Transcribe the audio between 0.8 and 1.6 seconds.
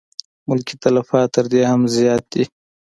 تلفات تر